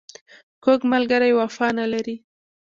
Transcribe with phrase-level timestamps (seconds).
[0.63, 2.15] کوږ ملګری وفا نه لري